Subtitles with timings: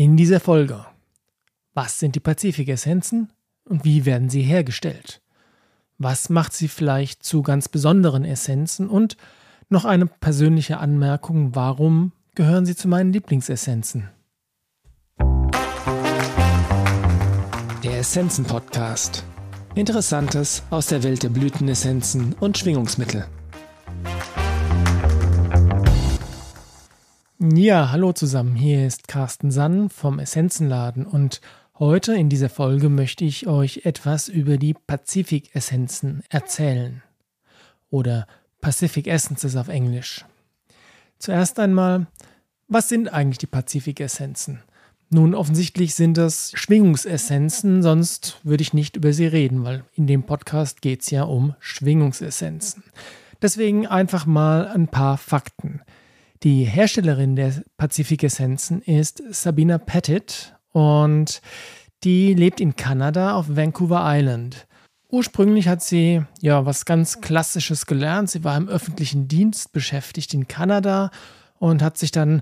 [0.00, 0.86] In dieser Folge.
[1.74, 3.30] Was sind die Pazifik-Essenzen
[3.64, 5.20] und wie werden sie hergestellt?
[5.98, 8.88] Was macht sie vielleicht zu ganz besonderen Essenzen?
[8.88, 9.18] Und
[9.68, 14.08] noch eine persönliche Anmerkung, warum gehören sie zu meinen Lieblingsessenzen?
[17.84, 19.22] Der Essenzen-Podcast.
[19.74, 23.26] Interessantes aus der Welt der Blütenessenzen und Schwingungsmittel.
[27.42, 28.54] Ja, hallo zusammen.
[28.54, 31.40] Hier ist Carsten Sann vom Essenzenladen und
[31.78, 37.02] heute in dieser Folge möchte ich euch etwas über die Pazifik-Essenzen erzählen.
[37.88, 38.26] Oder
[38.60, 40.26] Pacific Essences auf Englisch.
[41.18, 42.08] Zuerst einmal,
[42.68, 44.62] was sind eigentlich die Pazifik-Essenzen?
[45.08, 50.24] Nun, offensichtlich sind das Schwingungsessenzen, sonst würde ich nicht über sie reden, weil in dem
[50.24, 52.84] Podcast geht es ja um Schwingungsessenzen.
[53.40, 55.80] Deswegen einfach mal ein paar Fakten.
[56.42, 61.42] Die Herstellerin der Pazifik-Essenzen ist Sabina Pettit und
[62.02, 64.66] die lebt in Kanada auf Vancouver Island.
[65.10, 68.30] Ursprünglich hat sie ja was ganz Klassisches gelernt.
[68.30, 71.10] Sie war im öffentlichen Dienst beschäftigt in Kanada
[71.58, 72.40] und hat sich dann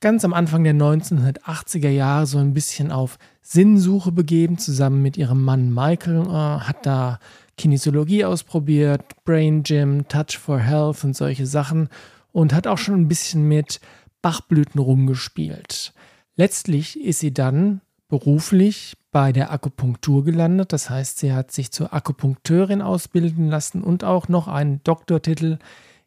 [0.00, 5.42] ganz am Anfang der 1980er Jahre so ein bisschen auf Sinnsuche begeben, zusammen mit ihrem
[5.42, 7.18] Mann Michael, äh, hat da
[7.56, 11.88] Kinesiologie ausprobiert, Brain Gym, Touch for Health und solche Sachen
[12.32, 13.80] und hat auch schon ein bisschen mit
[14.22, 15.92] Bachblüten rumgespielt.
[16.36, 20.72] Letztlich ist sie dann beruflich bei der Akupunktur gelandet.
[20.72, 25.58] Das heißt, sie hat sich zur Akupunkteurin ausbilden lassen und auch noch einen Doktortitel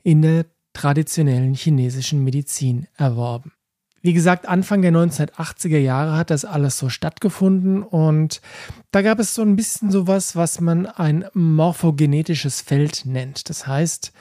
[0.03, 3.52] in der traditionellen chinesischen Medizin erworben.
[4.03, 8.42] Wie gesagt, Anfang der 1980er Jahre hat das alles so stattgefunden und
[8.89, 13.47] da gab es so ein bisschen sowas, was man ein morphogenetisches Feld nennt.
[13.49, 14.11] Das heißt,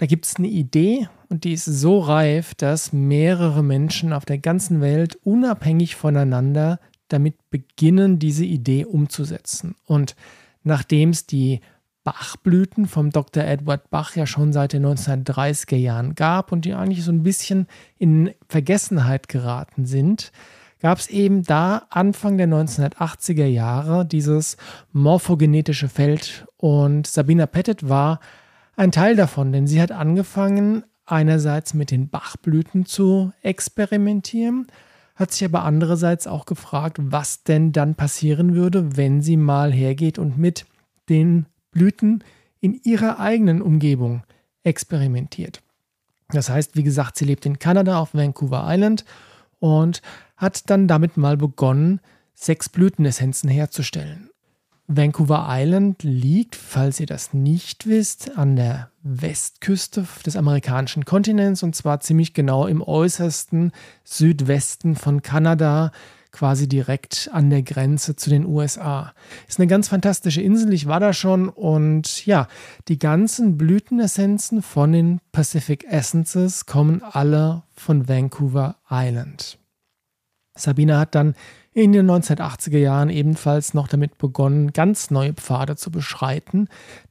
[0.00, 4.38] da gibt es eine Idee und die ist so reif, dass mehrere Menschen auf der
[4.38, 9.74] ganzen Welt unabhängig voneinander damit beginnen, diese Idee umzusetzen.
[9.84, 10.16] Und
[10.62, 11.60] nachdem es die
[12.02, 13.44] Bachblüten vom Dr.
[13.44, 17.66] Edward Bach ja schon seit den 1930er Jahren gab und die eigentlich so ein bisschen
[17.98, 20.32] in Vergessenheit geraten sind,
[20.80, 24.56] gab es eben da Anfang der 1980er Jahre dieses
[24.92, 28.18] morphogenetische Feld und Sabina Pettit war
[28.76, 34.68] ein Teil davon, denn sie hat angefangen, einerseits mit den Bachblüten zu experimentieren,
[35.16, 40.18] hat sich aber andererseits auch gefragt, was denn dann passieren würde, wenn sie mal hergeht
[40.18, 40.66] und mit
[41.08, 42.24] den Blüten
[42.60, 44.22] in ihrer eigenen Umgebung
[44.62, 45.62] experimentiert.
[46.30, 49.04] Das heißt, wie gesagt, sie lebt in Kanada auf Vancouver Island
[49.58, 50.00] und
[50.36, 52.00] hat dann damit mal begonnen,
[52.34, 54.29] sechs Blütenessenzen herzustellen.
[54.92, 61.76] Vancouver Island liegt, falls ihr das nicht wisst, an der Westküste des amerikanischen Kontinents und
[61.76, 63.70] zwar ziemlich genau im äußersten
[64.02, 65.92] Südwesten von Kanada,
[66.32, 69.14] quasi direkt an der Grenze zu den USA.
[69.48, 72.48] Ist eine ganz fantastische Insel, ich war da schon und ja,
[72.88, 79.56] die ganzen Blütenessenzen von den Pacific Essences kommen alle von Vancouver Island.
[80.56, 81.34] Sabina hat dann
[81.72, 86.68] in den 1980er Jahren ebenfalls noch damit begonnen, ganz neue Pfade zu beschreiten,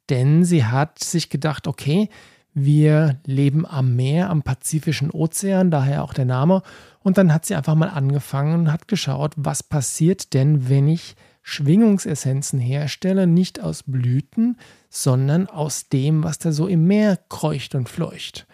[0.09, 2.09] denn sie hat sich gedacht, okay,
[2.53, 6.62] wir leben am Meer, am Pazifischen Ozean, daher auch der Name.
[7.02, 11.16] Und dann hat sie einfach mal angefangen und hat geschaut, was passiert denn, wenn ich
[11.42, 14.58] Schwingungsessenzen herstelle, nicht aus Blüten,
[14.90, 18.46] sondern aus dem, was da so im Meer kreucht und fleucht.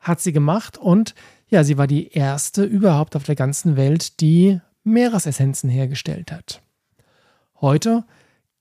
[0.00, 1.14] Hat sie gemacht und
[1.48, 6.62] ja, sie war die erste überhaupt auf der ganzen Welt, die Meeresessenzen hergestellt hat.
[7.60, 8.04] Heute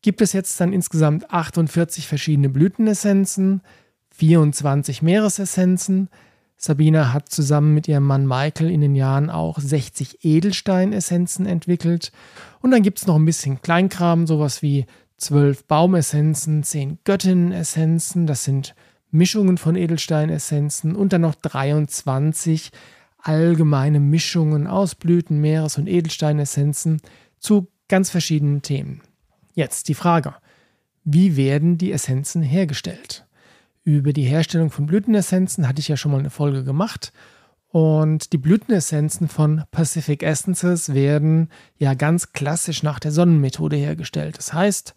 [0.01, 3.61] gibt es jetzt dann insgesamt 48 verschiedene Blütenessenzen,
[4.11, 6.09] 24 Meeresessenzen.
[6.57, 12.11] Sabina hat zusammen mit ihrem Mann Michael in den Jahren auch 60 Edelsteinessenzen entwickelt.
[12.61, 14.85] Und dann gibt es noch ein bisschen Kleinkram, sowas wie
[15.17, 18.75] 12 Baumessenzen, 10 Göttinnenessenzen, das sind
[19.11, 22.71] Mischungen von Edelsteinessenzen und dann noch 23
[23.23, 27.01] allgemeine Mischungen aus Blüten, Meeres- und Edelsteinessenzen
[27.39, 29.01] zu ganz verschiedenen Themen.
[29.53, 30.35] Jetzt die Frage,
[31.03, 33.25] wie werden die Essenzen hergestellt?
[33.83, 37.11] Über die Herstellung von Blütenessenzen hatte ich ja schon mal eine Folge gemacht.
[37.69, 44.37] Und die Blütenessenzen von Pacific Essences werden ja ganz klassisch nach der Sonnenmethode hergestellt.
[44.37, 44.93] Das heißt,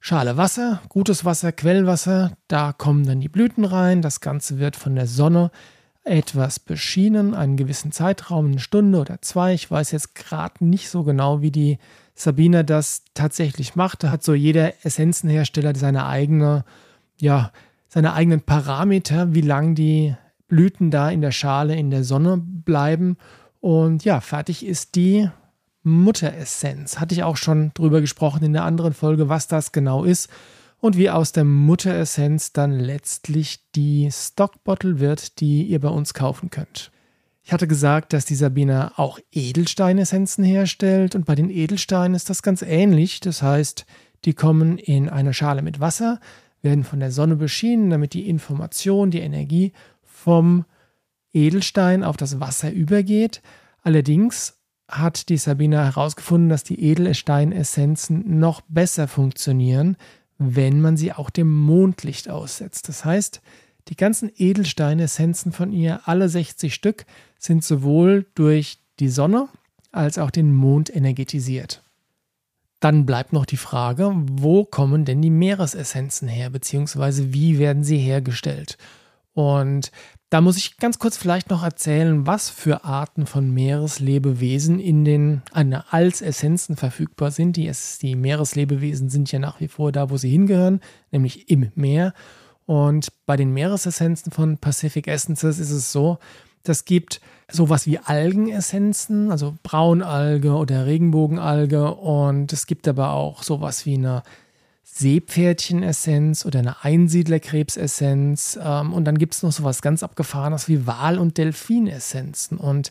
[0.00, 4.00] Schale Wasser, gutes Wasser, Quellwasser, da kommen dann die Blüten rein.
[4.00, 5.50] Das Ganze wird von der Sonne
[6.08, 9.54] etwas beschienen, einen gewissen Zeitraum, eine Stunde oder zwei.
[9.54, 11.78] Ich weiß jetzt gerade nicht so genau, wie die
[12.14, 14.02] Sabine das tatsächlich macht.
[14.02, 16.64] Da hat so jeder Essenzenhersteller seine eigene,
[17.20, 17.52] ja,
[17.88, 20.14] seine eigenen Parameter, wie lang die
[20.48, 23.16] Blüten da in der Schale in der Sonne bleiben.
[23.60, 25.28] Und ja, fertig ist die
[25.82, 26.98] Mutteressenz.
[26.98, 30.28] Hatte ich auch schon drüber gesprochen in der anderen Folge, was das genau ist
[30.80, 36.50] und wie aus der Mutteressenz dann letztlich die Stockbottle wird, die ihr bei uns kaufen
[36.50, 36.90] könnt.
[37.42, 42.42] Ich hatte gesagt, dass die Sabina auch Edelsteinessenzen herstellt und bei den Edelsteinen ist das
[42.42, 43.20] ganz ähnlich.
[43.20, 43.86] Das heißt,
[44.24, 46.20] die kommen in eine Schale mit Wasser,
[46.60, 49.72] werden von der Sonne beschienen, damit die Information, die Energie
[50.02, 50.64] vom
[51.32, 53.40] Edelstein auf das Wasser übergeht.
[53.82, 54.58] Allerdings
[54.88, 59.96] hat die Sabina herausgefunden, dass die Edelsteinessenzen noch besser funktionieren,
[60.38, 62.88] wenn man sie auch dem Mondlicht aussetzt.
[62.88, 63.40] Das heißt,
[63.88, 67.04] die ganzen Edelsteinessenzen von ihr, alle 60 Stück,
[67.38, 69.48] sind sowohl durch die Sonne
[69.92, 71.82] als auch den Mond energetisiert.
[72.80, 77.98] Dann bleibt noch die Frage, wo kommen denn die Meeresessenzen her, beziehungsweise wie werden sie
[77.98, 78.78] hergestellt?
[79.34, 79.90] Und
[80.30, 85.42] da muss ich ganz kurz vielleicht noch erzählen, was für Arten von Meereslebewesen in den
[85.52, 87.56] als Essenzen verfügbar sind.
[87.56, 87.70] Die,
[88.02, 90.80] die Meereslebewesen sind ja nach wie vor da, wo sie hingehören,
[91.10, 92.12] nämlich im Meer.
[92.66, 96.18] Und bei den Meeresessenzen von Pacific Essences ist es so,
[96.62, 101.94] das gibt sowas wie Algenessenzen, also Braunalge oder Regenbogenalge.
[101.94, 104.22] Und es gibt aber auch sowas wie eine
[104.94, 108.58] Seepferdchenessenz oder eine Einsiedlerkrebsessenz.
[108.62, 112.58] Ähm, und dann gibt es noch sowas ganz Abgefahrenes wie Wal- und Delfinessenzen.
[112.58, 112.90] Und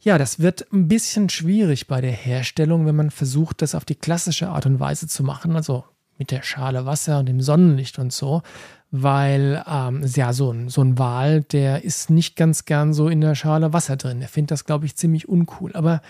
[0.00, 3.96] ja, das wird ein bisschen schwierig bei der Herstellung, wenn man versucht, das auf die
[3.96, 5.84] klassische Art und Weise zu machen, also
[6.16, 8.42] mit der Schale Wasser und dem Sonnenlicht und so
[8.90, 13.20] weil ähm, ja, so ein, so ein Wal, der ist nicht ganz gern so in
[13.20, 14.22] der Schale Wasser drin.
[14.22, 15.72] Er findet das, glaube ich, ziemlich uncool.
[15.74, 16.00] Aber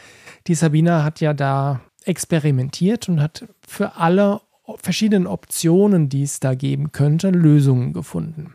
[0.47, 4.41] die Sabina hat ja da experimentiert und hat für alle
[4.77, 8.55] verschiedenen Optionen, die es da geben könnte, Lösungen gefunden.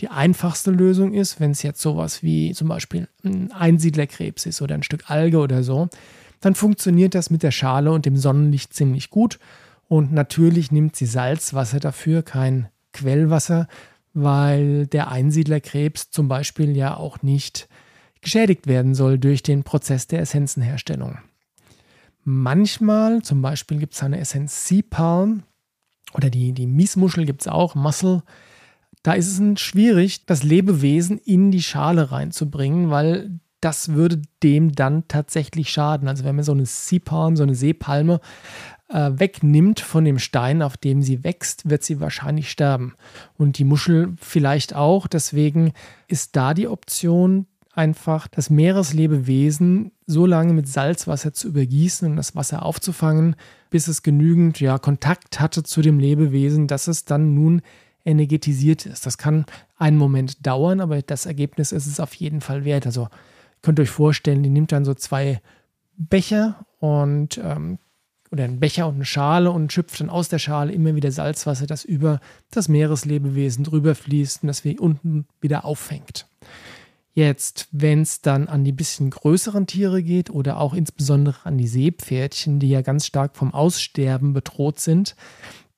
[0.00, 4.76] Die einfachste Lösung ist, wenn es jetzt sowas wie zum Beispiel ein Einsiedlerkrebs ist oder
[4.76, 5.88] ein Stück Alge oder so,
[6.40, 9.40] dann funktioniert das mit der Schale und dem Sonnenlicht ziemlich gut.
[9.88, 13.66] Und natürlich nimmt sie Salzwasser dafür, kein Quellwasser,
[14.14, 17.68] weil der Einsiedlerkrebs zum Beispiel ja auch nicht
[18.20, 21.18] geschädigt werden soll durch den Prozess der Essenzenherstellung.
[22.24, 25.44] Manchmal, zum Beispiel gibt es eine Essenz Sea Palm
[26.14, 28.22] oder die, die Miesmuschel gibt es auch, Mussel.
[29.02, 35.06] Da ist es schwierig, das Lebewesen in die Schale reinzubringen, weil das würde dem dann
[35.08, 36.08] tatsächlich schaden.
[36.08, 38.20] Also wenn man so eine Sea Palm, so eine Seepalme
[38.88, 42.94] äh, wegnimmt von dem Stein, auf dem sie wächst, wird sie wahrscheinlich sterben.
[43.36, 45.06] Und die Muschel vielleicht auch.
[45.06, 45.72] Deswegen
[46.06, 47.46] ist da die Option,
[47.78, 53.36] einfach das Meereslebewesen so lange mit Salzwasser zu übergießen und das Wasser aufzufangen,
[53.70, 57.62] bis es genügend ja, Kontakt hatte zu dem Lebewesen, dass es dann nun
[58.04, 59.06] energetisiert ist.
[59.06, 59.46] Das kann
[59.76, 62.84] einen Moment dauern, aber das Ergebnis ist es auf jeden Fall wert.
[62.84, 63.08] Also
[63.62, 65.40] könnt ihr euch vorstellen, die nimmt dann so zwei
[65.96, 67.78] Becher und ähm,
[68.32, 71.66] oder einen Becher und eine Schale und schöpft dann aus der Schale immer wieder Salzwasser,
[71.66, 72.20] das über
[72.50, 76.26] das Meereslebewesen drüber fließt und das wir unten wieder auffängt.
[77.18, 81.66] Jetzt, wenn es dann an die bisschen größeren Tiere geht oder auch insbesondere an die
[81.66, 85.16] Seepferdchen, die ja ganz stark vom Aussterben bedroht sind,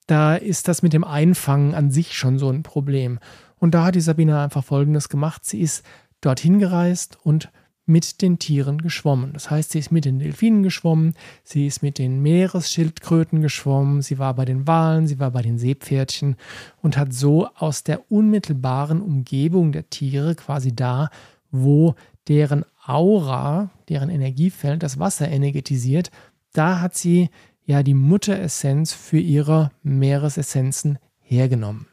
[0.05, 3.17] da ist das mit dem Einfangen an sich schon so ein Problem.
[3.57, 5.43] Und da hat die Sabine einfach Folgendes gemacht.
[5.43, 5.83] Sie ist
[6.21, 7.49] dorthin gereist und
[7.85, 9.33] mit den Tieren geschwommen.
[9.33, 14.19] Das heißt, sie ist mit den Delfinen geschwommen, sie ist mit den Meeresschildkröten geschwommen, sie
[14.19, 16.35] war bei den Walen, sie war bei den Seepferdchen
[16.81, 21.09] und hat so aus der unmittelbaren Umgebung der Tiere, quasi da,
[21.51, 21.95] wo
[22.27, 26.11] deren Aura, deren Energiefeld das Wasser energetisiert,
[26.53, 27.29] da hat sie
[27.65, 31.90] ja die Mutteressenz für ihre Meeresessenzen hergenommen.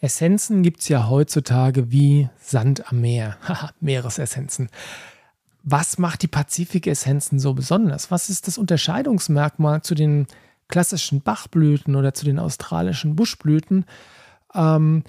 [0.00, 3.36] Essenzen gibt es ja heutzutage wie Sand am Meer.
[3.80, 4.68] Meeresessenzen.
[5.62, 8.10] Was macht die Pazifik-Essenzen so besonders?
[8.10, 10.26] Was ist das Unterscheidungsmerkmal zu den
[10.68, 13.84] klassischen Bachblüten oder zu den australischen Buschblüten?
[14.54, 15.02] Ähm,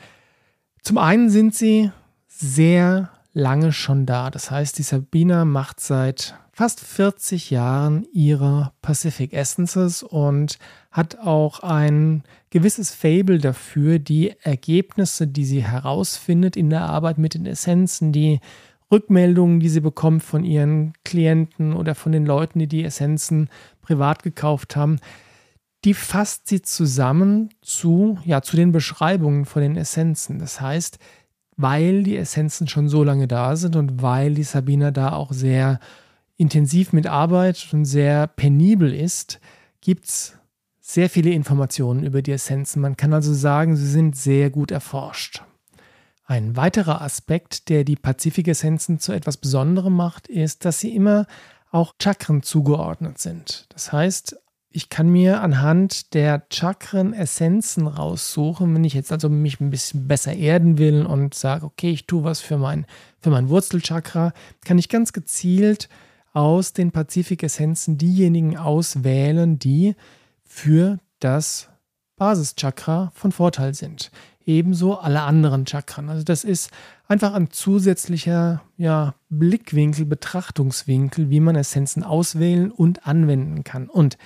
[0.81, 1.91] zum einen sind sie
[2.27, 4.31] sehr lange schon da.
[4.31, 10.57] Das heißt, die Sabina macht seit fast 40 Jahren ihre Pacific Essences und
[10.89, 17.35] hat auch ein gewisses Fable dafür, die Ergebnisse, die sie herausfindet in der Arbeit mit
[17.35, 18.39] den Essenzen, die
[18.91, 23.51] Rückmeldungen, die sie bekommt von ihren Klienten oder von den Leuten, die die Essenzen
[23.83, 24.97] privat gekauft haben,
[25.85, 30.39] die fasst sie zusammen zu, ja, zu den Beschreibungen von den Essenzen.
[30.39, 30.97] Das heißt,
[31.55, 35.79] weil die Essenzen schon so lange da sind und weil die Sabina da auch sehr
[36.37, 39.39] intensiv mit arbeitet und sehr penibel ist,
[39.81, 40.37] gibt es
[40.79, 42.81] sehr viele Informationen über die Essenzen.
[42.81, 45.43] Man kann also sagen, sie sind sehr gut erforscht.
[46.25, 51.25] Ein weiterer Aspekt, der die Pazifik-Essenzen zu etwas Besonderem macht, ist, dass sie immer
[51.71, 53.65] auch Chakren zugeordnet sind.
[53.69, 54.37] Das heißt,
[54.69, 60.07] ich kann mir anhand der Chakren Essenzen raussuchen, wenn ich jetzt also mich ein bisschen
[60.07, 62.85] besser erden will und sage, okay, ich tue was für mein,
[63.19, 65.89] für mein Wurzelchakra, kann ich ganz gezielt
[66.37, 69.95] aus den Pazifik-Essenzen diejenigen auswählen, die
[70.43, 71.69] für das
[72.15, 74.11] Basischakra von Vorteil sind.
[74.45, 76.09] Ebenso alle anderen Chakren.
[76.09, 76.69] Also das ist
[77.07, 83.89] einfach ein zusätzlicher ja, Blickwinkel, Betrachtungswinkel, wie man Essenzen auswählen und anwenden kann.
[83.89, 84.19] Und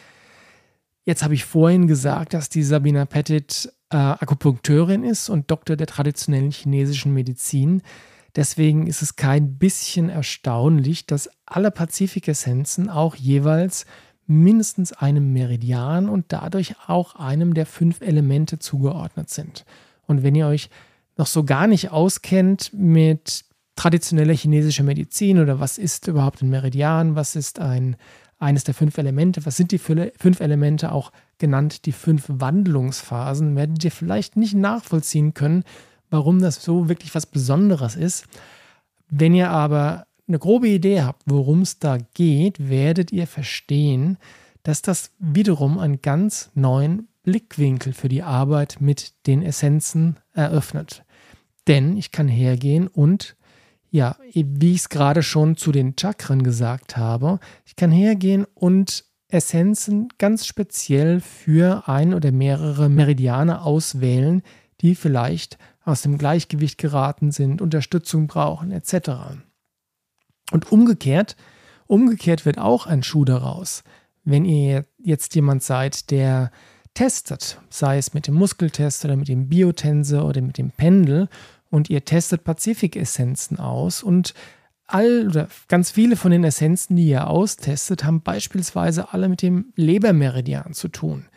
[1.06, 5.88] jetzt habe ich vorhin gesagt, dass die Sabina Pettit äh, Akupunkteurin ist und Doktor der
[5.88, 7.82] traditionellen chinesischen Medizin.
[8.36, 13.86] Deswegen ist es kein bisschen erstaunlich, dass alle Pazifik-Essenzen auch jeweils
[14.26, 19.66] mindestens einem Meridian und dadurch auch einem der fünf Elemente zugeordnet sind.
[20.08, 20.70] Und wenn ihr euch
[21.18, 23.44] noch so gar nicht auskennt mit
[23.76, 27.96] traditioneller chinesischer Medizin oder was ist überhaupt ein Meridian, was ist ein,
[28.40, 33.84] eines der fünf Elemente, was sind die fünf Elemente, auch genannt die fünf Wandlungsphasen, werdet
[33.84, 35.64] ihr vielleicht nicht nachvollziehen können,
[36.12, 38.26] warum das so wirklich was Besonderes ist.
[39.10, 44.18] Wenn ihr aber eine grobe Idee habt, worum es da geht, werdet ihr verstehen,
[44.64, 51.04] dass das wiederum einen ganz neuen Blickwinkel für die Arbeit mit den Essenzen eröffnet.
[51.68, 53.36] Denn ich kann hergehen und,
[53.90, 59.06] ja, wie ich es gerade schon zu den Chakren gesagt habe, ich kann hergehen und
[59.28, 64.42] Essenzen ganz speziell für ein oder mehrere Meridiane auswählen,
[64.82, 69.40] die vielleicht aus dem Gleichgewicht geraten sind, Unterstützung brauchen, etc.
[70.52, 71.36] Und umgekehrt,
[71.88, 73.84] umgekehrt wird auch ein Schuh daraus.
[74.24, 76.52] Wenn ihr jetzt jemand seid, der
[76.94, 81.30] testet, sei es mit dem Muskeltest oder mit dem Biotense oder mit dem Pendel,
[81.70, 84.34] und ihr testet Pazifik-Essenzen aus und
[84.88, 89.72] all oder ganz viele von den Essenzen, die ihr austestet, haben beispielsweise alle mit dem
[89.78, 91.30] Lebermeridian zu tun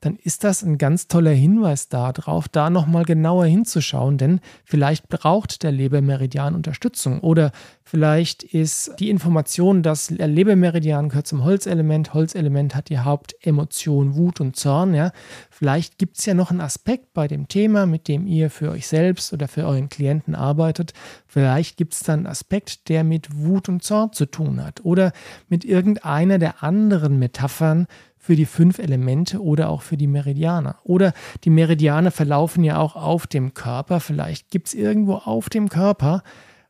[0.00, 5.62] dann ist das ein ganz toller Hinweis darauf, da nochmal genauer hinzuschauen, denn vielleicht braucht
[5.62, 7.50] der Lebermeridian Unterstützung oder
[7.82, 14.40] vielleicht ist die Information, dass der Lebermeridian gehört zum Holzelement, Holzelement hat die Hauptemotion Wut
[14.40, 15.12] und Zorn, ja.
[15.50, 18.86] Vielleicht gibt es ja noch einen Aspekt bei dem Thema, mit dem ihr für euch
[18.86, 20.92] selbst oder für euren Klienten arbeitet.
[21.26, 25.12] Vielleicht gibt es dann einen Aspekt, der mit Wut und Zorn zu tun hat oder
[25.48, 27.86] mit irgendeiner der anderen Metaphern,
[28.26, 30.74] für die fünf Elemente oder auch für die Meridiane.
[30.82, 31.12] Oder
[31.44, 34.00] die Meridiane verlaufen ja auch auf dem Körper.
[34.00, 36.24] Vielleicht gibt es irgendwo auf dem Körper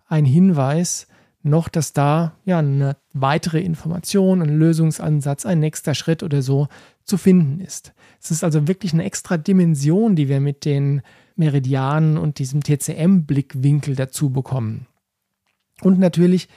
[0.06, 1.06] einen Hinweis
[1.42, 6.68] noch, dass da ja eine weitere Information, ein Lösungsansatz, ein nächster Schritt oder so
[7.04, 7.94] zu finden ist.
[8.20, 11.00] Es ist also wirklich eine extra Dimension, die wir mit den
[11.36, 14.88] Meridianen und diesem TCM-Blickwinkel dazu bekommen.
[15.80, 16.48] Und natürlich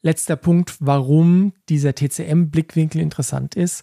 [0.00, 3.82] letzter Punkt, warum dieser TCM-Blickwinkel interessant ist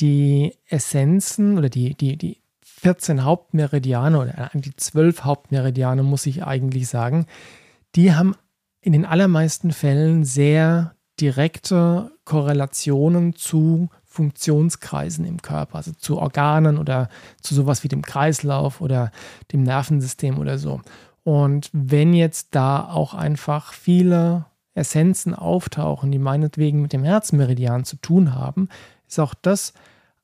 [0.00, 6.88] die Essenzen oder die, die, die 14 Hauptmeridiane oder die 12 Hauptmeridiane, muss ich eigentlich
[6.88, 7.26] sagen,
[7.94, 8.34] die haben
[8.80, 17.08] in den allermeisten Fällen sehr direkte Korrelationen zu Funktionskreisen im Körper, also zu Organen oder
[17.40, 19.10] zu sowas wie dem Kreislauf oder
[19.52, 20.80] dem Nervensystem oder so.
[21.24, 27.96] Und wenn jetzt da auch einfach viele Essenzen auftauchen, die meinetwegen mit dem Herzmeridian zu
[27.96, 28.68] tun haben,
[29.08, 29.72] ist auch das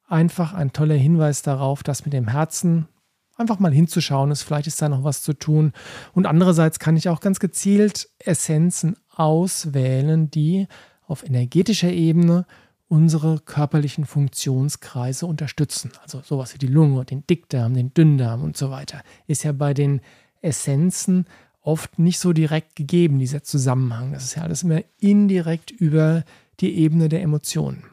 [0.08, 2.88] einfach ein toller Hinweis darauf, dass mit dem Herzen
[3.36, 4.42] einfach mal hinzuschauen ist.
[4.42, 5.72] Vielleicht ist da noch was zu tun.
[6.12, 10.68] Und andererseits kann ich auch ganz gezielt Essenzen auswählen, die
[11.06, 12.46] auf energetischer Ebene
[12.88, 15.90] unsere körperlichen Funktionskreise unterstützen.
[16.02, 19.02] Also sowas wie die Lunge, den Dickdarm, den Dünndarm und so weiter.
[19.26, 20.00] Ist ja bei den
[20.42, 21.26] Essenzen
[21.60, 24.12] oft nicht so direkt gegeben, dieser Zusammenhang.
[24.12, 26.24] Das ist ja alles immer indirekt über
[26.60, 27.84] die Ebene der Emotionen.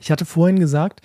[0.00, 1.00] Ich hatte vorhin gesagt,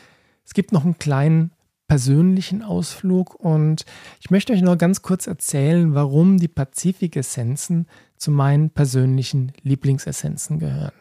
[0.46, 1.52] es gibt noch einen kleinen
[1.88, 3.86] persönlichen Ausflug und
[4.20, 10.94] ich möchte euch noch ganz kurz erzählen, warum die Pazifik-Essenzen zu meinen persönlichen Lieblingsessenzen gehören.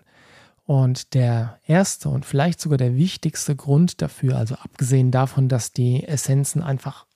[0.64, 6.04] Und der erste und vielleicht sogar der wichtigste Grund dafür, also abgesehen davon, dass die
[6.06, 7.06] Essenzen einfach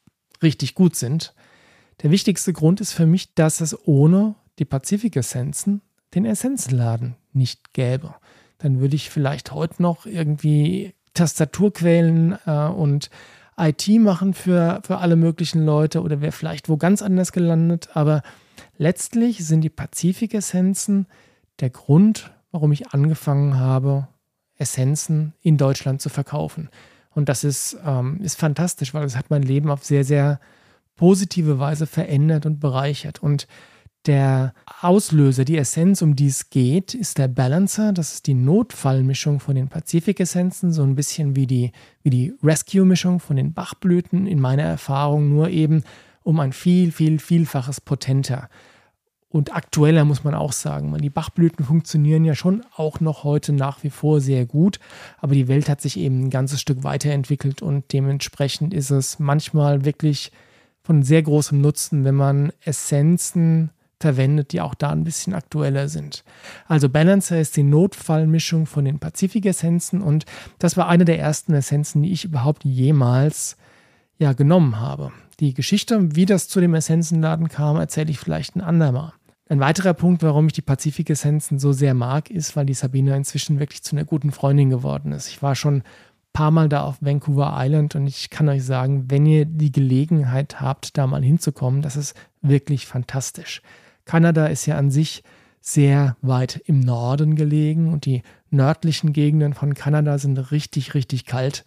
[0.43, 1.35] richtig gut sind,
[2.03, 5.81] der wichtigste Grund ist für mich, dass es ohne die Pazifik-Essenzen
[6.15, 8.15] den Essenzenladen nicht gäbe
[8.59, 13.11] dann würde ich vielleicht heute noch irgendwie Tastaturquellen äh, und
[13.59, 17.89] IT machen für, für alle möglichen Leute oder wäre vielleicht wo ganz anders gelandet.
[17.95, 18.23] Aber
[18.77, 21.07] letztlich sind die Pazifik-Essenzen
[21.61, 24.09] der Grund, warum ich angefangen habe,
[24.59, 26.69] Essenzen in Deutschland zu verkaufen.
[27.15, 30.39] Und das ist, ähm, ist fantastisch, weil es hat mein Leben auf sehr, sehr
[30.97, 33.23] positive Weise verändert und bereichert.
[33.23, 33.47] Und
[34.07, 37.93] Der Auslöser, die Essenz, um die es geht, ist der Balancer.
[37.93, 41.73] Das ist die Notfallmischung von den Pazifik-Essenzen, so ein bisschen wie die,
[42.05, 45.83] wie die Rescue-Mischung von den Bachblüten, in meiner Erfahrung nur eben
[46.23, 48.49] um ein viel, viel, vielfaches potenter
[49.29, 50.97] und aktueller, muss man auch sagen.
[50.99, 54.79] Die Bachblüten funktionieren ja schon auch noch heute nach wie vor sehr gut,
[55.19, 59.85] aber die Welt hat sich eben ein ganzes Stück weiterentwickelt und dementsprechend ist es manchmal
[59.85, 60.31] wirklich
[60.83, 66.23] von sehr großem Nutzen, wenn man Essenzen verwendet, die auch da ein bisschen aktueller sind.
[66.67, 70.27] Also Balancer ist die Notfallmischung von den Pazifik-Essenzen und
[70.59, 73.57] das war eine der ersten Essenzen, die ich überhaupt jemals
[74.19, 75.13] ja, genommen habe.
[75.41, 79.13] Die Geschichte, wie das zu dem Essenzenladen kam, erzähle ich vielleicht ein andermal.
[79.49, 83.61] Ein weiterer Punkt, warum ich die Pazifik-Essenzen so sehr mag, ist, weil die Sabina inzwischen
[83.61, 85.29] wirklich zu einer guten Freundin geworden ist.
[85.29, 85.85] Ich war schon ein
[86.33, 90.61] paar Mal da auf Vancouver Island und ich kann euch sagen, wenn ihr die Gelegenheit
[90.61, 93.63] habt, da mal hinzukommen, das ist wirklich fantastisch.
[94.07, 95.23] Kanada ist ja an sich
[95.61, 101.65] sehr weit im Norden gelegen und die nördlichen Gegenden von Kanada sind richtig, richtig kalt.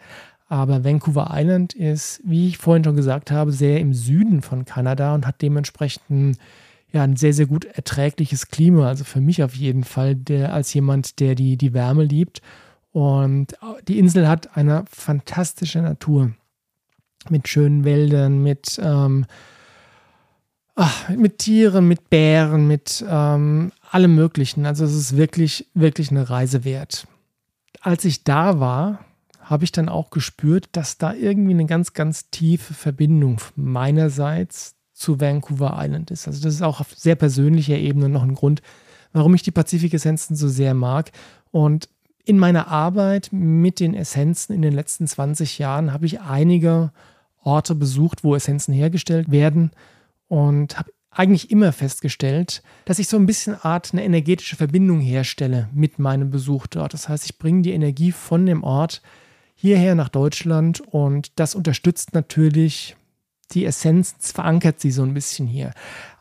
[0.47, 5.13] Aber Vancouver Island ist, wie ich vorhin schon gesagt habe, sehr im Süden von Kanada
[5.13, 6.39] und hat dementsprechend
[6.91, 8.87] ja, ein sehr, sehr gut erträgliches Klima.
[8.87, 12.41] Also für mich auf jeden Fall, der, als jemand, der die, die Wärme liebt.
[12.91, 13.55] Und
[13.87, 16.31] die Insel hat eine fantastische Natur.
[17.29, 19.25] Mit schönen Wäldern, mit, ähm,
[20.79, 24.65] ach, mit Tieren, mit Bären, mit ähm, allem Möglichen.
[24.65, 27.05] Also es ist wirklich, wirklich eine Reise wert.
[27.81, 28.99] Als ich da war,
[29.41, 35.19] habe ich dann auch gespürt, dass da irgendwie eine ganz, ganz tiefe Verbindung meinerseits zu
[35.19, 36.27] Vancouver Island ist.
[36.27, 38.61] Also das ist auch auf sehr persönlicher Ebene noch ein Grund,
[39.11, 41.11] warum ich die Pazifik-Essenzen so sehr mag.
[41.51, 41.89] Und
[42.25, 46.91] in meiner Arbeit mit den Essenzen in den letzten 20 Jahren habe ich einige
[47.41, 49.71] Orte besucht, wo Essenzen hergestellt werden
[50.29, 55.67] und habe eigentlich immer festgestellt, dass ich so ein bisschen Art eine energetische Verbindung herstelle
[55.73, 56.93] mit meinem Besuch dort.
[56.93, 59.01] Das heißt, ich bringe die Energie von dem Ort
[59.55, 62.95] hierher nach Deutschland und das unterstützt natürlich
[63.51, 65.71] die Essenz verankert sie so ein bisschen hier.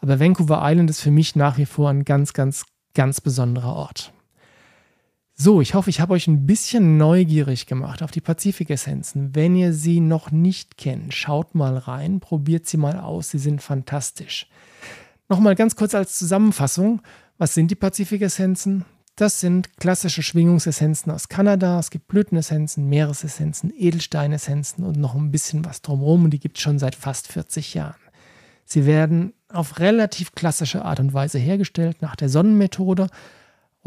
[0.01, 4.13] Aber Vancouver Island ist für mich nach wie vor ein ganz, ganz, ganz besonderer Ort.
[5.41, 9.37] So, ich hoffe, ich habe euch ein bisschen neugierig gemacht auf die Pazifik-Essenzen.
[9.37, 13.63] Wenn ihr sie noch nicht kennt, schaut mal rein, probiert sie mal aus, sie sind
[13.63, 14.49] fantastisch.
[15.29, 17.03] Nochmal ganz kurz als Zusammenfassung,
[17.39, 18.85] was sind die Pazifik-Essenzen?
[19.15, 21.79] Das sind klassische Schwingungsessenzen aus Kanada.
[21.79, 26.25] Es gibt Blütenessenzen, Meeresessenzen, Edelsteinessenzen und noch ein bisschen was drumherum.
[26.25, 27.95] Und die gibt es schon seit fast 40 Jahren.
[28.65, 33.07] Sie werden auf relativ klassische Art und Weise hergestellt, nach der Sonnenmethode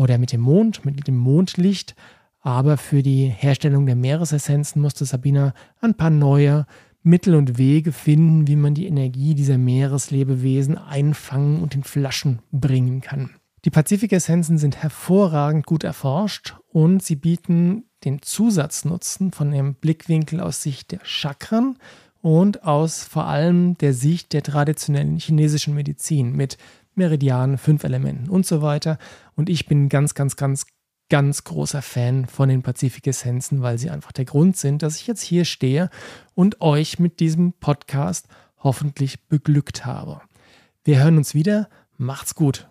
[0.02, 1.96] oder mit dem Mond, mit dem Mondlicht.
[2.42, 6.66] Aber für die Herstellung der Meeresessenzen musste Sabina ein paar neue
[7.04, 13.02] Mittel und Wege finden, wie man die Energie dieser Meereslebewesen einfangen und in Flaschen bringen
[13.02, 13.30] kann.
[13.64, 20.64] Die Pazifik-Essenzen sind hervorragend gut erforscht und sie bieten den Zusatznutzen von dem Blickwinkel aus
[20.64, 21.78] Sicht der Chakren
[22.22, 26.58] und aus vor allem der Sicht der traditionellen chinesischen Medizin mit
[26.96, 28.98] Meridianen, fünf Elementen und so weiter.
[29.36, 30.66] Und ich bin ganz, ganz, ganz,
[31.10, 35.22] ganz großer Fan von den Pazifik-Essenzen, weil sie einfach der Grund sind, dass ich jetzt
[35.22, 35.90] hier stehe
[36.36, 38.28] und euch mit diesem Podcast
[38.60, 40.22] hoffentlich beglückt habe.
[40.84, 41.70] Wir hören uns wieder.
[41.98, 42.71] Macht's gut.